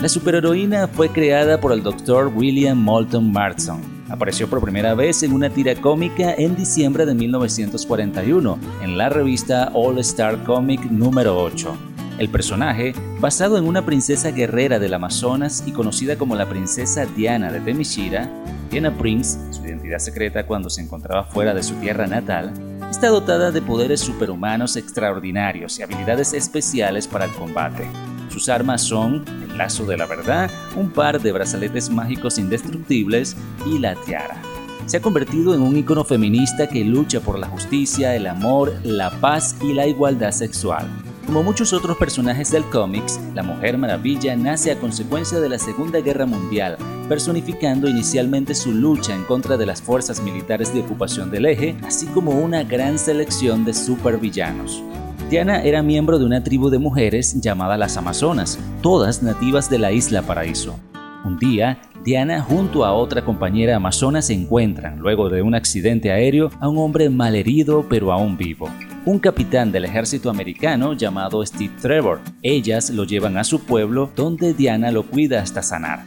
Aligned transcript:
La 0.00 0.08
superheroína 0.08 0.86
fue 0.86 1.08
creada 1.08 1.60
por 1.60 1.72
el 1.72 1.82
Dr. 1.82 2.30
William 2.32 2.78
Moulton 2.78 3.32
Marston 3.32 3.93
Apareció 4.14 4.48
por 4.48 4.62
primera 4.62 4.94
vez 4.94 5.24
en 5.24 5.32
una 5.32 5.50
tira 5.50 5.74
cómica 5.74 6.34
en 6.38 6.54
diciembre 6.54 7.04
de 7.04 7.16
1941 7.16 8.58
en 8.84 8.96
la 8.96 9.08
revista 9.08 9.72
All 9.74 9.98
Star 9.98 10.44
Comic 10.44 10.84
número 10.84 11.36
8. 11.42 11.76
El 12.18 12.28
personaje, 12.28 12.94
basado 13.18 13.58
en 13.58 13.64
una 13.64 13.84
princesa 13.84 14.30
guerrera 14.30 14.78
del 14.78 14.94
Amazonas 14.94 15.64
y 15.66 15.72
conocida 15.72 16.16
como 16.16 16.36
la 16.36 16.48
princesa 16.48 17.06
Diana 17.06 17.50
de 17.50 17.58
Temishira, 17.58 18.30
Diana 18.70 18.96
Prince, 18.96 19.36
su 19.50 19.64
identidad 19.64 19.98
secreta 19.98 20.46
cuando 20.46 20.70
se 20.70 20.82
encontraba 20.82 21.24
fuera 21.24 21.52
de 21.52 21.64
su 21.64 21.74
tierra 21.80 22.06
natal, 22.06 22.52
está 22.88 23.08
dotada 23.08 23.50
de 23.50 23.62
poderes 23.62 23.98
superhumanos 23.98 24.76
extraordinarios 24.76 25.80
y 25.80 25.82
habilidades 25.82 26.34
especiales 26.34 27.08
para 27.08 27.24
el 27.24 27.32
combate. 27.32 27.84
Sus 28.28 28.48
armas 28.48 28.82
son 28.82 29.24
lazo 29.56 29.86
de 29.86 29.96
la 29.96 30.06
verdad, 30.06 30.50
un 30.76 30.90
par 30.90 31.20
de 31.20 31.32
brazaletes 31.32 31.90
mágicos 31.90 32.38
indestructibles 32.38 33.36
y 33.66 33.78
la 33.78 33.94
tiara. 33.94 34.40
Se 34.86 34.98
ha 34.98 35.02
convertido 35.02 35.54
en 35.54 35.62
un 35.62 35.76
icono 35.76 36.04
feminista 36.04 36.68
que 36.68 36.84
lucha 36.84 37.20
por 37.20 37.38
la 37.38 37.48
justicia, 37.48 38.14
el 38.14 38.26
amor, 38.26 38.74
la 38.82 39.10
paz 39.10 39.56
y 39.62 39.72
la 39.72 39.86
igualdad 39.86 40.32
sexual. 40.32 40.86
Como 41.26 41.42
muchos 41.42 41.72
otros 41.72 41.96
personajes 41.96 42.50
del 42.50 42.64
cómics, 42.64 43.18
la 43.34 43.42
Mujer 43.42 43.78
Maravilla 43.78 44.36
nace 44.36 44.70
a 44.70 44.78
consecuencia 44.78 45.40
de 45.40 45.48
la 45.48 45.58
Segunda 45.58 46.00
Guerra 46.00 46.26
Mundial, 46.26 46.76
personificando 47.08 47.88
inicialmente 47.88 48.54
su 48.54 48.72
lucha 48.72 49.14
en 49.14 49.24
contra 49.24 49.56
de 49.56 49.64
las 49.64 49.80
fuerzas 49.80 50.20
militares 50.22 50.74
de 50.74 50.80
ocupación 50.80 51.30
del 51.30 51.46
eje, 51.46 51.76
así 51.82 52.06
como 52.06 52.32
una 52.32 52.62
gran 52.62 52.98
selección 52.98 53.64
de 53.64 53.72
supervillanos. 53.72 54.82
Diana 55.34 55.62
era 55.62 55.82
miembro 55.82 56.20
de 56.20 56.26
una 56.26 56.44
tribu 56.44 56.70
de 56.70 56.78
mujeres 56.78 57.40
llamada 57.40 57.76
las 57.76 57.96
Amazonas, 57.96 58.56
todas 58.82 59.20
nativas 59.20 59.68
de 59.68 59.80
la 59.80 59.90
isla 59.90 60.22
Paraíso. 60.22 60.78
Un 61.24 61.40
día, 61.40 61.80
Diana 62.04 62.40
junto 62.40 62.84
a 62.84 62.92
otra 62.92 63.24
compañera 63.24 63.74
amazona 63.74 64.22
se 64.22 64.32
encuentran, 64.32 65.00
luego 65.00 65.30
de 65.30 65.42
un 65.42 65.56
accidente 65.56 66.12
aéreo, 66.12 66.50
a 66.60 66.68
un 66.68 66.78
hombre 66.78 67.10
malherido 67.10 67.84
pero 67.90 68.12
aún 68.12 68.36
vivo. 68.36 68.70
Un 69.06 69.18
capitán 69.18 69.72
del 69.72 69.86
ejército 69.86 70.30
americano 70.30 70.92
llamado 70.92 71.44
Steve 71.44 71.74
Trevor. 71.82 72.20
Ellas 72.42 72.90
lo 72.90 73.02
llevan 73.02 73.36
a 73.36 73.42
su 73.42 73.64
pueblo 73.64 74.12
donde 74.14 74.54
Diana 74.54 74.92
lo 74.92 75.02
cuida 75.02 75.42
hasta 75.42 75.64
sanar. 75.64 76.04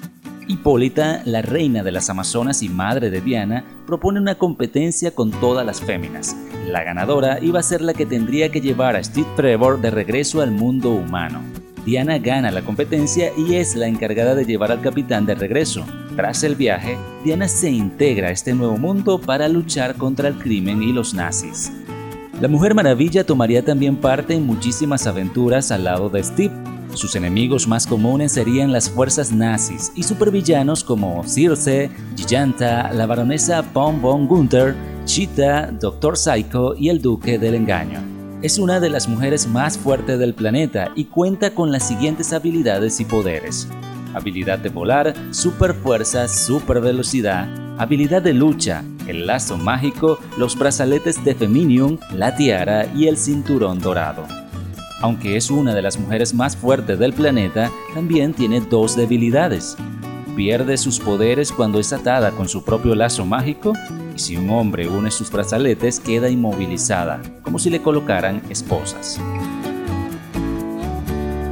Hipólita, 0.47 1.21
la 1.25 1.41
reina 1.41 1.83
de 1.83 1.91
las 1.91 2.09
Amazonas 2.09 2.63
y 2.63 2.69
madre 2.69 3.09
de 3.09 3.21
Diana, 3.21 3.65
propone 3.85 4.19
una 4.19 4.35
competencia 4.35 5.11
con 5.11 5.31
todas 5.31 5.65
las 5.65 5.81
féminas. 5.81 6.35
La 6.67 6.83
ganadora 6.83 7.39
iba 7.41 7.59
a 7.59 7.63
ser 7.63 7.81
la 7.81 7.93
que 7.93 8.05
tendría 8.05 8.49
que 8.49 8.61
llevar 8.61 8.95
a 8.95 9.03
Steve 9.03 9.27
Trevor 9.35 9.81
de 9.81 9.91
regreso 9.91 10.41
al 10.41 10.51
mundo 10.51 10.91
humano. 10.91 11.41
Diana 11.85 12.17
gana 12.17 12.51
la 12.51 12.63
competencia 12.63 13.31
y 13.37 13.55
es 13.55 13.75
la 13.75 13.87
encargada 13.87 14.35
de 14.35 14.45
llevar 14.45 14.71
al 14.71 14.81
capitán 14.81 15.25
de 15.25 15.35
regreso. 15.35 15.85
Tras 16.15 16.43
el 16.43 16.55
viaje, 16.55 16.97
Diana 17.23 17.47
se 17.47 17.69
integra 17.69 18.27
a 18.27 18.31
este 18.31 18.53
nuevo 18.53 18.77
mundo 18.77 19.19
para 19.19 19.47
luchar 19.47 19.95
contra 19.95 20.27
el 20.27 20.35
crimen 20.35 20.83
y 20.83 20.91
los 20.91 21.13
nazis. 21.13 21.71
La 22.41 22.47
Mujer 22.47 22.75
Maravilla 22.75 23.25
tomaría 23.25 23.63
también 23.63 23.95
parte 23.95 24.35
en 24.35 24.45
muchísimas 24.45 25.07
aventuras 25.07 25.71
al 25.71 25.85
lado 25.85 26.09
de 26.09 26.23
Steve, 26.23 26.53
sus 26.93 27.15
enemigos 27.15 27.67
más 27.67 27.85
comunes 27.85 28.31
serían 28.31 28.71
las 28.71 28.89
fuerzas 28.89 29.31
nazis 29.31 29.91
y 29.95 30.03
supervillanos 30.03 30.83
como 30.83 31.23
Circe, 31.25 31.91
Giganta, 32.15 32.91
la 32.91 33.05
baronesa 33.05 33.61
Pom 33.61 34.01
von 34.01 34.27
Gunther, 34.27 34.75
Cheetah, 35.05 35.71
Doctor 35.71 36.17
Psycho 36.17 36.75
y 36.75 36.89
el 36.89 37.01
Duque 37.01 37.37
del 37.37 37.55
Engaño. 37.55 38.01
Es 38.41 38.59
una 38.59 38.79
de 38.79 38.89
las 38.89 39.07
mujeres 39.07 39.47
más 39.47 39.77
fuertes 39.77 40.19
del 40.19 40.33
planeta 40.33 40.91
y 40.95 41.05
cuenta 41.05 41.55
con 41.55 41.71
las 41.71 41.87
siguientes 41.87 42.33
habilidades 42.33 42.99
y 42.99 43.05
poderes. 43.05 43.67
Habilidad 44.13 44.59
de 44.59 44.69
volar, 44.69 45.13
super 45.31 45.73
fuerza, 45.73 46.27
super 46.27 46.81
velocidad, 46.81 47.47
habilidad 47.79 48.21
de 48.21 48.33
lucha, 48.33 48.83
el 49.07 49.27
lazo 49.27 49.57
mágico, 49.57 50.19
los 50.37 50.57
brazaletes 50.57 51.23
de 51.23 51.35
Feminium, 51.35 51.97
la 52.13 52.35
tiara 52.35 52.85
y 52.95 53.07
el 53.07 53.17
cinturón 53.17 53.79
dorado. 53.79 54.25
Aunque 55.01 55.37
es 55.37 55.49
una 55.51 55.75
de 55.75 55.81
las 55.81 55.99
mujeres 55.99 56.33
más 56.33 56.57
fuertes 56.57 56.97
del 56.97 57.11
planeta, 57.13 57.69
también 57.93 58.33
tiene 58.33 58.61
dos 58.61 58.95
debilidades. 58.95 59.77
Pierde 60.35 60.77
sus 60.77 60.99
poderes 60.99 61.51
cuando 61.51 61.79
es 61.79 61.93
atada 61.93 62.31
con 62.31 62.49
su 62.49 62.63
propio 62.63 62.95
lazo 62.95 63.23
mágico 63.25 63.73
y 64.15 64.19
si 64.19 64.37
un 64.37 64.49
hombre 64.49 64.87
une 64.87 65.11
sus 65.11 65.29
brazaletes 65.31 65.99
queda 65.99 66.29
inmovilizada, 66.29 67.21
como 67.43 67.59
si 67.59 67.69
le 67.69 67.81
colocaran 67.81 68.41
esposas. 68.49 69.19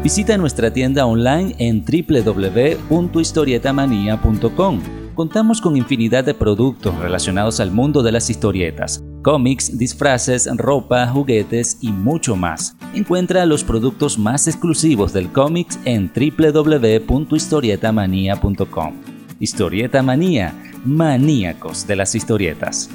Visita 0.03 0.37
nuestra 0.37 0.71
tienda 0.71 1.05
online 1.05 1.55
en 1.57 1.83
www.historietamanía.com. 1.83 4.81
Contamos 5.15 5.61
con 5.61 5.77
infinidad 5.77 6.23
de 6.23 6.33
productos 6.33 6.97
relacionados 6.99 7.59
al 7.59 7.71
mundo 7.71 8.01
de 8.03 8.11
las 8.11 8.29
historietas 8.29 9.03
cómics, 9.25 9.75
disfraces, 9.75 10.47
ropa, 10.55 11.07
juguetes 11.07 11.79
y 11.81 11.91
mucho 11.91 12.35
más. 12.35 12.77
Encuentra 12.93 13.47
los 13.47 13.63
productos 13.63 14.19
más 14.19 14.47
exclusivos 14.47 15.13
del 15.13 15.31
cómics 15.31 15.79
en 15.83 16.11
www.historietamanía.com. 16.13 18.93
Historieta 19.39 20.03
Manía, 20.03 20.53
maníacos 20.85 21.87
de 21.87 21.95
las 21.95 22.13
historietas. 22.13 22.91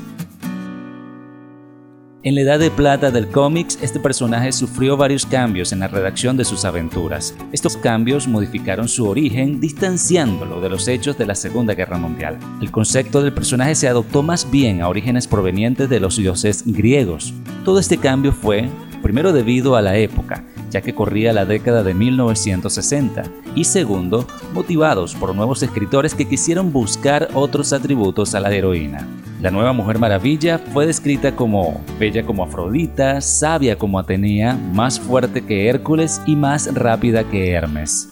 En 2.22 2.34
la 2.34 2.42
edad 2.42 2.58
de 2.58 2.70
plata 2.70 3.10
del 3.10 3.28
cómics, 3.28 3.78
este 3.80 3.98
personaje 3.98 4.52
sufrió 4.52 4.94
varios 4.94 5.24
cambios 5.24 5.72
en 5.72 5.78
la 5.78 5.88
redacción 5.88 6.36
de 6.36 6.44
sus 6.44 6.66
aventuras. 6.66 7.34
Estos 7.50 7.78
cambios 7.78 8.28
modificaron 8.28 8.88
su 8.88 9.08
origen, 9.08 9.58
distanciándolo 9.58 10.60
de 10.60 10.68
los 10.68 10.86
hechos 10.86 11.16
de 11.16 11.24
la 11.24 11.34
Segunda 11.34 11.72
Guerra 11.72 11.96
Mundial. 11.96 12.38
El 12.60 12.70
concepto 12.70 13.22
del 13.22 13.32
personaje 13.32 13.74
se 13.74 13.88
adoptó 13.88 14.22
más 14.22 14.50
bien 14.50 14.82
a 14.82 14.88
orígenes 14.88 15.26
provenientes 15.26 15.88
de 15.88 15.98
los 15.98 16.18
dioses 16.18 16.62
griegos. 16.66 17.32
Todo 17.64 17.78
este 17.78 17.96
cambio 17.96 18.32
fue, 18.32 18.68
primero 19.02 19.32
debido 19.32 19.74
a 19.76 19.80
la 19.80 19.96
época, 19.96 20.44
ya 20.70 20.82
que 20.82 20.94
corría 20.94 21.32
la 21.32 21.46
década 21.46 21.82
de 21.82 21.94
1960, 21.94 23.22
y 23.54 23.64
segundo, 23.64 24.26
motivados 24.52 25.14
por 25.14 25.34
nuevos 25.34 25.62
escritores 25.62 26.14
que 26.14 26.28
quisieron 26.28 26.70
buscar 26.70 27.30
otros 27.32 27.72
atributos 27.72 28.34
a 28.34 28.40
la 28.40 28.52
heroína. 28.52 29.08
La 29.40 29.50
nueva 29.50 29.72
Mujer 29.72 29.98
Maravilla 29.98 30.58
fue 30.58 30.86
descrita 30.86 31.34
como 31.34 31.80
bella 31.98 32.22
como 32.26 32.44
Afrodita, 32.44 33.22
sabia 33.22 33.78
como 33.78 33.98
Atenea, 33.98 34.54
más 34.74 35.00
fuerte 35.00 35.40
que 35.46 35.66
Hércules 35.66 36.20
y 36.26 36.36
más 36.36 36.74
rápida 36.74 37.24
que 37.24 37.52
Hermes. 37.52 38.10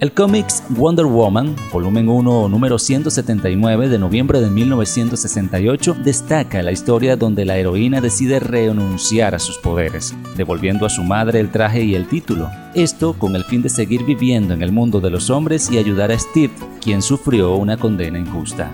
El 0.00 0.12
cómics 0.12 0.62
Wonder 0.68 1.06
Woman, 1.06 1.56
volumen 1.72 2.10
1, 2.10 2.48
número 2.50 2.78
179 2.78 3.88
de 3.88 3.98
noviembre 3.98 4.40
de 4.40 4.50
1968, 4.50 5.96
destaca 6.04 6.62
la 6.62 6.72
historia 6.72 7.16
donde 7.16 7.46
la 7.46 7.56
heroína 7.56 8.02
decide 8.02 8.38
renunciar 8.38 9.34
a 9.34 9.38
sus 9.38 9.56
poderes, 9.56 10.14
devolviendo 10.36 10.84
a 10.84 10.90
su 10.90 11.02
madre 11.02 11.40
el 11.40 11.50
traje 11.50 11.84
y 11.84 11.94
el 11.94 12.06
título. 12.06 12.50
Esto 12.74 13.14
con 13.14 13.34
el 13.34 13.44
fin 13.44 13.62
de 13.62 13.70
seguir 13.70 14.04
viviendo 14.04 14.52
en 14.52 14.62
el 14.62 14.72
mundo 14.72 15.00
de 15.00 15.08
los 15.08 15.30
hombres 15.30 15.70
y 15.70 15.78
ayudar 15.78 16.12
a 16.12 16.18
Steve, 16.18 16.52
quien 16.82 17.00
sufrió 17.00 17.54
una 17.54 17.78
condena 17.78 18.18
injusta. 18.18 18.72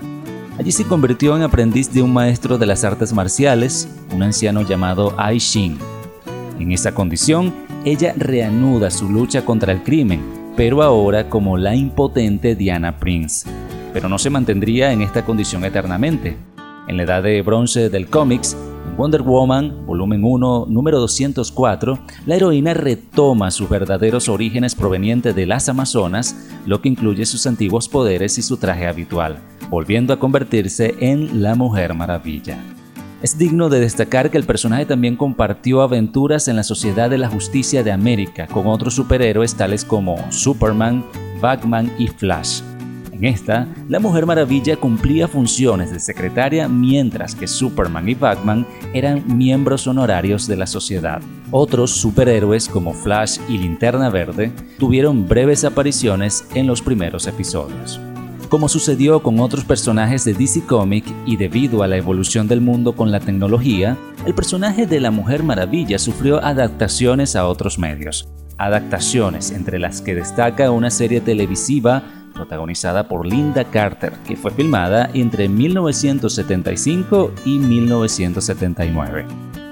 Allí 0.57 0.71
se 0.71 0.85
convirtió 0.85 1.35
en 1.35 1.43
aprendiz 1.43 1.91
de 1.93 2.01
un 2.01 2.11
maestro 2.11 2.57
de 2.57 2.65
las 2.65 2.83
artes 2.83 3.13
marciales, 3.13 3.87
un 4.13 4.23
anciano 4.23 4.61
llamado 4.61 5.13
Ai 5.17 5.37
Shin. 5.37 5.77
En 6.59 6.71
esa 6.71 6.93
condición, 6.93 7.53
ella 7.85 8.13
reanuda 8.17 8.89
su 8.89 9.09
lucha 9.09 9.45
contra 9.45 9.71
el 9.71 9.83
crimen 9.83 10.37
pero 10.57 10.81
ahora 10.81 11.29
como 11.29 11.55
la 11.55 11.75
impotente 11.75 12.55
Diana 12.55 12.97
Prince. 12.97 13.47
Pero 13.93 14.09
no 14.09 14.17
se 14.17 14.31
mantendría 14.31 14.91
en 14.91 15.03
esta 15.03 15.23
condición 15.23 15.63
eternamente. 15.63 16.35
En 16.87 16.97
la 16.97 17.03
edad 17.03 17.21
de 17.21 17.43
bronce 17.43 17.89
del 17.89 18.09
cómics, 18.09 18.57
en 18.89 18.97
Wonder 18.97 19.21
Woman, 19.21 19.85
volumen 19.85 20.23
1, 20.23 20.65
número 20.67 20.99
204, 20.99 21.99
la 22.25 22.35
heroína 22.35 22.73
retoma 22.73 23.51
sus 23.51 23.69
verdaderos 23.69 24.29
orígenes 24.29 24.73
provenientes 24.73 25.35
de 25.35 25.45
las 25.45 25.69
Amazonas, 25.69 26.35
lo 26.65 26.81
que 26.81 26.89
incluye 26.89 27.25
sus 27.27 27.45
antiguos 27.45 27.87
poderes 27.87 28.39
y 28.39 28.41
su 28.41 28.57
traje 28.57 28.87
habitual, 28.87 29.37
volviendo 29.69 30.13
a 30.13 30.19
convertirse 30.19 30.95
en 30.99 31.41
la 31.41 31.55
Mujer 31.55 31.93
Maravilla. 31.93 32.57
Es 33.21 33.37
digno 33.37 33.69
de 33.69 33.79
destacar 33.79 34.29
que 34.29 34.37
el 34.37 34.43
personaje 34.43 34.85
también 34.85 35.15
compartió 35.15 35.81
aventuras 35.81 36.47
en 36.47 36.55
la 36.55 36.63
Sociedad 36.63 37.09
de 37.09 37.17
la 37.17 37.29
Justicia 37.29 37.83
de 37.83 37.91
América 37.91 38.45
con 38.47 38.67
otros 38.67 38.93
superhéroes 38.93 39.55
tales 39.55 39.83
como 39.83 40.31
Superman, 40.31 41.03
Batman 41.41 41.91
y 41.97 42.07
Flash. 42.07 42.61
En 43.11 43.25
esta, 43.25 43.67
la 43.89 43.99
Mujer 43.99 44.27
Maravilla 44.27 44.77
cumplía 44.77 45.27
funciones 45.27 45.91
de 45.91 45.99
secretaria 45.99 46.67
mientras 46.67 47.33
que 47.33 47.47
Superman 47.47 48.07
y 48.07 48.13
Batman 48.13 48.67
eran 48.93 49.23
miembros 49.35 49.87
honorarios 49.87 50.45
de 50.45 50.55
la 50.55 50.67
sociedad. 50.67 51.19
Otros 51.49 51.89
superhéroes 51.89 52.69
como 52.69 52.93
Flash 52.93 53.39
y 53.49 53.57
Linterna 53.57 54.11
Verde 54.11 54.51
tuvieron 54.77 55.27
breves 55.27 55.63
apariciones 55.63 56.45
en 56.53 56.67
los 56.67 56.83
primeros 56.83 57.25
episodios. 57.25 57.99
Como 58.49 58.69
sucedió 58.69 59.21
con 59.21 59.41
otros 59.41 59.65
personajes 59.65 60.23
de 60.23 60.33
DC 60.33 60.65
Comic 60.65 61.03
y 61.25 61.35
debido 61.35 61.83
a 61.83 61.87
la 61.87 61.97
evolución 61.97 62.47
del 62.47 62.61
mundo 62.61 62.95
con 62.95 63.11
la 63.11 63.19
tecnología, 63.19 63.97
el 64.25 64.33
personaje 64.33 64.87
de 64.87 65.01
la 65.01 65.11
Mujer 65.11 65.43
Maravilla 65.43 65.99
sufrió 65.99 66.41
adaptaciones 66.41 67.35
a 67.35 67.45
otros 67.45 67.77
medios. 67.77 68.29
Adaptaciones 68.57 69.51
entre 69.51 69.79
las 69.79 70.01
que 70.01 70.15
destaca 70.15 70.71
una 70.71 70.89
serie 70.89 71.19
televisiva 71.19 72.03
protagonizada 72.33 73.09
por 73.09 73.25
Linda 73.25 73.65
Carter, 73.65 74.13
que 74.25 74.37
fue 74.37 74.51
filmada 74.51 75.09
entre 75.13 75.49
1975 75.49 77.33
y 77.43 77.57
1979. 77.59 79.25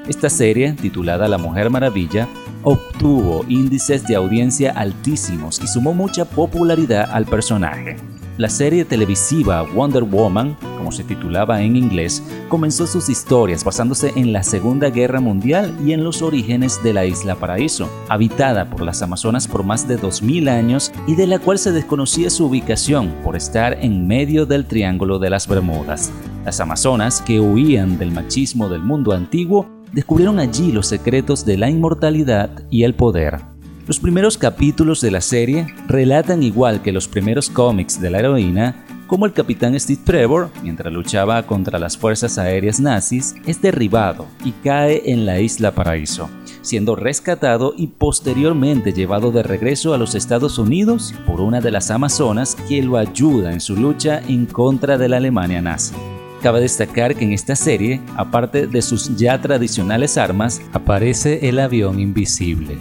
Esta 0.08 0.30
serie, 0.30 0.74
titulada 0.74 1.30
La 1.30 1.38
Mujer 1.38 1.70
Maravilla, 1.70 2.28
obtuvo 2.64 3.46
índices 3.48 4.06
de 4.06 4.16
audiencia 4.16 4.74
altísimos 4.76 5.62
y 5.64 5.68
sumó 5.68 5.94
mucha 5.94 6.26
popularidad 6.26 7.10
al 7.12 7.26
personaje. 7.26 7.96
La 8.38 8.50
serie 8.50 8.84
televisiva 8.84 9.62
Wonder 9.62 10.04
Woman, 10.04 10.58
como 10.78 10.92
se 10.92 11.06
titulaba 11.06 11.62
en 11.62 11.78
inglés, 11.78 12.22
comenzó 12.50 12.86
sus 12.86 13.08
historias 13.08 13.64
basándose 13.64 14.12
en 14.18 14.34
la 14.34 14.44
Segunda 14.44 14.90
Guerra 14.90 15.22
Mundial 15.22 15.74
y 15.86 15.94
en 15.94 16.04
los 16.04 16.22
orígenes 16.22 16.84
de 16.84 16.92
la 16.92 17.06
isla 17.06 17.36
Paraíso, 17.36 17.90
habitada 18.10 18.70
por 18.70 18.82
las 18.82 19.02
Amazonas 19.02 19.48
por 19.48 19.64
más 19.64 19.88
de 19.88 19.96
2000 19.96 20.50
años 20.50 20.92
y 21.08 21.16
de 21.16 21.28
la 21.28 21.40
cual 21.40 21.58
se 21.58 21.72
desconocía 21.72 22.30
su 22.30 22.48
ubicación 22.48 23.16
por 23.24 23.38
estar 23.38 23.78
en 23.82 24.06
medio 24.06 24.46
del 24.46 24.66
Triángulo 24.66 25.18
de 25.18 25.30
las 25.30 25.48
Bermudas. 25.48 26.12
Las 26.44 26.60
Amazonas, 26.60 27.22
que 27.22 27.40
huían 27.40 27.98
del 27.98 28.12
machismo 28.12 28.68
del 28.68 28.82
mundo 28.82 29.14
antiguo, 29.14 29.66
descubrieron 29.94 30.40
allí 30.40 30.74
los 30.74 30.88
secretos 30.88 31.46
de 31.46 31.58
la 31.58 31.70
inmortalidad 31.70 32.50
y 32.70 32.84
el 32.84 32.96
poder. 32.96 33.55
Los 33.88 34.00
primeros 34.00 34.38
capítulos 34.38 35.00
de 35.02 35.12
la 35.12 35.22
serie 35.22 35.68
relatan 35.88 36.42
igual 36.42 36.82
que 36.82 36.92
los 36.92 37.08
primeros 37.08 37.52
cómics 37.52 38.02
de 38.02 38.10
la 38.10 38.20
heroína 38.20 38.84
cómo 39.06 39.28
el 39.28 39.34
capitán 39.34 39.80
Steve 39.80 40.02
Trevor, 40.04 40.50
mientras 40.64 40.92
luchaba 40.92 41.44
contra 41.44 41.78
las 41.78 41.96
fuerzas 41.96 42.40
aéreas 42.40 42.80
nazis, 42.80 43.36
es 43.46 43.62
derribado 43.62 44.26
y 44.44 44.52
cae 44.52 45.04
en 45.12 45.28
la 45.28 45.40
isla 45.40 45.74
Paraíso, 45.74 46.30
siendo 46.62 46.96
rescatado 46.96 47.76
y 47.78 47.86
posteriormente 47.88 48.92
llevado 48.92 49.32
de 49.32 49.44
regreso 49.44 49.94
a 49.94 50.00
los 50.00 50.16
Estados 50.16 50.58
Unidos 50.58 51.14
por 51.28 51.40
una 51.40 51.62
de 51.62 51.70
las 51.70 51.92
Amazonas 51.92 52.56
que 52.68 52.82
lo 52.82 52.98
ayuda 52.98 53.54
en 53.54 53.62
su 53.62 53.76
lucha 53.76 54.20
en 54.28 54.48
contra 54.48 54.98
de 54.98 55.10
la 55.10 55.18
Alemania 55.18 55.62
nazi. 55.62 55.94
Cabe 56.42 56.62
destacar 56.62 57.16
que 57.16 57.26
en 57.26 57.34
esta 57.34 57.56
serie, 57.56 58.02
aparte 58.18 58.68
de 58.68 58.82
sus 58.82 59.16
ya 59.16 59.40
tradicionales 59.40 60.18
armas, 60.18 60.62
aparece 60.74 61.48
el 61.48 61.60
avión 61.60 62.00
invisible. 62.00 62.78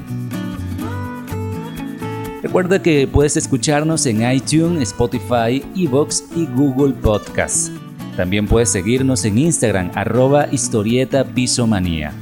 Recuerda 2.44 2.80
que 2.82 3.08
puedes 3.08 3.38
escucharnos 3.38 4.04
en 4.04 4.30
iTunes, 4.30 4.82
Spotify, 4.82 5.64
Evox 5.74 6.26
y 6.36 6.44
Google 6.44 6.92
Podcasts. 6.92 7.72
También 8.18 8.46
puedes 8.46 8.68
seguirnos 8.68 9.24
en 9.24 9.38
Instagram 9.38 9.90
arroba 9.94 10.48
historieta 10.52 11.24
pisomanía. 11.24 12.12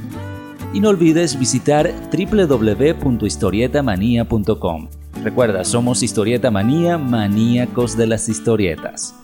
Y 0.73 0.79
no 0.79 0.87
olvides 0.87 1.37
visitar 1.37 1.93
www.historietamanía.com. 2.09 4.87
Recuerda, 5.25 5.65
somos 5.65 6.01
Historieta 6.01 6.49
Manía, 6.49 6.97
maníacos 6.97 7.97
de 7.97 8.07
las 8.07 8.29
historietas. 8.29 9.15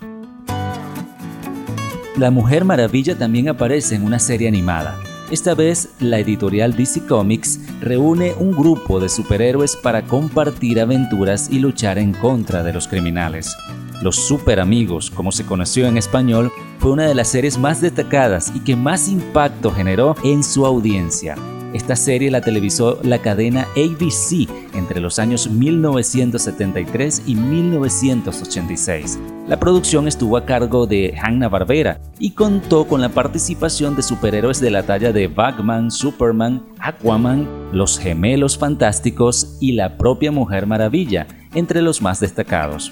La 2.17 2.29
Mujer 2.29 2.65
Maravilla 2.65 3.17
también 3.17 3.47
aparece 3.47 3.95
en 3.95 4.03
una 4.03 4.19
serie 4.19 4.49
animada. 4.49 4.97
Esta 5.31 5.53
vez, 5.53 5.89
la 5.99 6.17
editorial 6.17 6.75
DC 6.75 7.05
Comics 7.05 7.59
reúne 7.81 8.33
un 8.39 8.51
grupo 8.51 8.99
de 8.99 9.09
superhéroes 9.09 9.75
para 9.75 10.01
compartir 10.01 10.79
aventuras 10.79 11.49
y 11.51 11.59
luchar 11.59 11.99
en 11.99 12.13
contra 12.13 12.63
de 12.63 12.73
los 12.73 12.87
criminales. 12.87 13.55
Los 14.01 14.15
Super 14.15 14.59
Amigos, 14.59 15.11
como 15.11 15.31
se 15.31 15.45
conoció 15.45 15.85
en 15.85 15.97
español, 15.97 16.51
fue 16.79 16.91
una 16.91 17.05
de 17.05 17.13
las 17.13 17.27
series 17.27 17.59
más 17.59 17.79
destacadas 17.79 18.51
y 18.55 18.61
que 18.61 18.75
más 18.75 19.07
impacto 19.07 19.69
generó 19.69 20.15
en 20.23 20.43
su 20.43 20.65
audiencia. 20.65 21.35
Esta 21.73 21.95
serie 21.95 22.31
la 22.31 22.41
televisó 22.41 22.99
la 23.03 23.19
cadena 23.19 23.67
ABC 23.77 24.49
entre 24.73 24.99
los 24.99 25.19
años 25.19 25.51
1973 25.51 27.23
y 27.27 27.35
1986. 27.35 29.19
La 29.47 29.59
producción 29.59 30.07
estuvo 30.07 30.35
a 30.37 30.45
cargo 30.45 30.87
de 30.87 31.15
Hanna-Barbera 31.21 32.01
y 32.17 32.31
contó 32.31 32.87
con 32.87 33.01
la 33.01 33.09
participación 33.09 33.95
de 33.95 34.01
superhéroes 34.01 34.59
de 34.59 34.71
la 34.71 34.81
talla 34.81 35.11
de 35.11 35.27
Batman, 35.27 35.91
Superman, 35.91 36.65
Aquaman, 36.79 37.47
los 37.71 37.99
Gemelos 37.99 38.57
Fantásticos 38.57 39.57
y 39.59 39.73
la 39.73 39.95
propia 39.95 40.31
Mujer 40.31 40.65
Maravilla, 40.65 41.27
entre 41.53 41.83
los 41.83 42.01
más 42.01 42.19
destacados. 42.19 42.91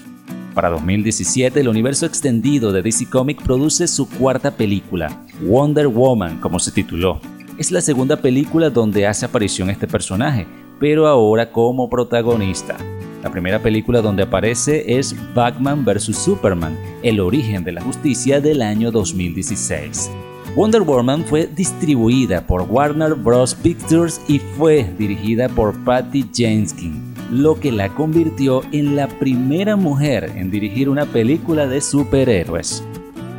Para 0.54 0.70
2017, 0.70 1.60
el 1.60 1.68
universo 1.68 2.06
extendido 2.06 2.70
de 2.72 2.82
DC 2.82 3.10
Comics 3.10 3.42
produce 3.42 3.88
su 3.88 4.08
cuarta 4.08 4.52
película, 4.52 5.24
Wonder 5.42 5.88
Woman, 5.88 6.40
como 6.40 6.60
se 6.60 6.70
tituló. 6.70 7.20
Es 7.58 7.72
la 7.72 7.80
segunda 7.80 8.16
película 8.16 8.70
donde 8.70 9.04
hace 9.04 9.26
aparición 9.26 9.68
este 9.68 9.88
personaje, 9.88 10.46
pero 10.78 11.08
ahora 11.08 11.50
como 11.50 11.90
protagonista. 11.90 12.76
La 13.20 13.32
primera 13.32 13.60
película 13.60 14.00
donde 14.00 14.22
aparece 14.22 14.96
es 14.96 15.16
Batman 15.34 15.84
vs. 15.84 16.16
Superman, 16.16 16.78
el 17.02 17.18
origen 17.18 17.64
de 17.64 17.72
la 17.72 17.82
justicia 17.82 18.40
del 18.40 18.62
año 18.62 18.92
2016. 18.92 20.08
Wonder 20.54 20.82
Woman 20.82 21.24
fue 21.24 21.48
distribuida 21.48 22.46
por 22.46 22.62
Warner 22.62 23.16
Bros. 23.16 23.56
Pictures 23.56 24.20
y 24.28 24.38
fue 24.38 24.88
dirigida 24.96 25.48
por 25.48 25.76
Patty 25.82 26.30
Jenkins, 26.32 27.00
lo 27.32 27.58
que 27.58 27.72
la 27.72 27.92
convirtió 27.92 28.62
en 28.70 28.94
la 28.94 29.08
primera 29.08 29.74
mujer 29.74 30.30
en 30.36 30.52
dirigir 30.52 30.88
una 30.88 31.06
película 31.06 31.66
de 31.66 31.80
superhéroes. 31.80 32.84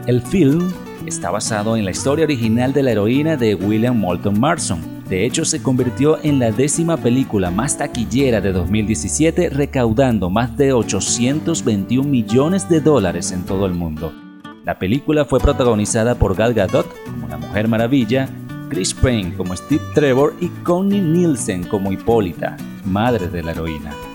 El 0.08 0.22
film 0.22 0.74
está 1.10 1.32
basado 1.32 1.76
en 1.76 1.86
la 1.86 1.92
historia 1.92 2.26
original 2.26 2.72
de 2.72 2.84
la 2.84 2.92
heroína 2.92 3.36
de 3.36 3.56
William 3.56 3.98
Moulton 3.98 4.40
Marston. 4.40 5.04
De 5.10 5.26
hecho, 5.26 5.44
se 5.44 5.62
convirtió 5.62 6.24
en 6.24 6.40
la 6.40 6.52
décima 6.52 6.98
película 6.98 7.50
más 7.50 7.78
taquillera 7.78 8.42
de 8.42 8.54
2017, 8.54 9.50
recaudando 9.50 10.30
más 10.30 10.56
de 10.56 10.72
821 10.72 12.08
millones 12.08 12.70
de 12.70 12.80
dólares 12.80 13.32
en 13.32 13.44
todo 13.44 13.66
el 13.66 13.74
mundo. 13.74 14.14
La 14.64 14.78
película 14.78 15.26
fue 15.26 15.40
protagonizada 15.40 16.16
por 16.16 16.36
Gal 16.36 16.54
Gadot 16.54 16.88
como 17.06 17.28
la 17.28 17.38
Mujer 17.38 17.68
Maravilla, 17.68 18.30
Chris 18.70 18.94
Payne 18.94 19.34
como 19.36 19.56
Steve 19.56 19.82
Trevor 19.96 20.36
y 20.40 20.48
Connie 20.64 21.02
Nielsen 21.02 21.64
como 21.64 21.92
Hipólita, 21.92 22.56
madre 22.86 23.28
de 23.28 23.42
la 23.42 23.52
heroína. 23.52 24.09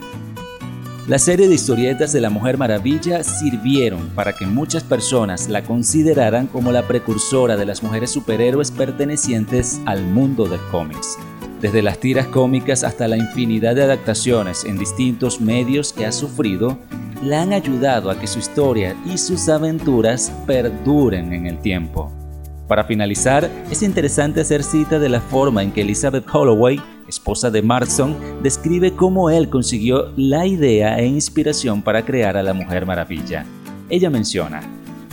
La 1.07 1.19
serie 1.19 1.47
de 1.47 1.53
historietas 1.53 2.13
de 2.13 2.19
la 2.19 2.31
Mujer 2.31 2.57
Maravilla 2.57 3.23
sirvieron 3.23 4.09
para 4.15 4.33
que 4.33 4.47
muchas 4.47 4.83
personas 4.83 5.47
la 5.49 5.63
consideraran 5.63 6.47
como 6.47 6.71
la 6.71 6.87
precursora 6.87 7.55
de 7.55 7.65
las 7.67 7.83
mujeres 7.83 8.09
superhéroes 8.09 8.71
pertenecientes 8.71 9.79
al 9.85 10.01
mundo 10.03 10.47
del 10.47 10.61
cómics. 10.71 11.19
Desde 11.61 11.83
las 11.83 11.99
tiras 11.99 12.25
cómicas 12.25 12.83
hasta 12.83 13.07
la 13.07 13.17
infinidad 13.17 13.75
de 13.75 13.83
adaptaciones 13.83 14.65
en 14.65 14.79
distintos 14.79 15.39
medios 15.39 15.93
que 15.93 16.07
ha 16.07 16.11
sufrido, 16.11 16.79
la 17.21 17.43
han 17.43 17.53
ayudado 17.53 18.09
a 18.09 18.19
que 18.19 18.25
su 18.25 18.39
historia 18.39 18.95
y 19.05 19.19
sus 19.19 19.47
aventuras 19.47 20.31
perduren 20.47 21.33
en 21.33 21.45
el 21.45 21.59
tiempo. 21.59 22.11
Para 22.67 22.83
finalizar, 22.83 23.49
es 23.69 23.83
interesante 23.83 24.41
hacer 24.41 24.63
cita 24.63 24.97
de 24.97 25.09
la 25.09 25.21
forma 25.21 25.61
en 25.61 25.71
que 25.71 25.81
Elizabeth 25.81 26.25
Holloway, 26.33 26.81
esposa 27.07 27.51
de 27.51 27.61
Marston, 27.61 28.17
describe 28.41 28.95
cómo 28.95 29.29
él 29.29 29.49
consiguió 29.49 30.11
la 30.15 30.47
idea 30.47 30.97
e 30.97 31.05
inspiración 31.05 31.83
para 31.83 32.03
crear 32.03 32.37
a 32.37 32.43
la 32.43 32.55
Mujer 32.55 32.87
Maravilla. 32.87 33.45
Ella 33.87 34.09
menciona, 34.09 34.61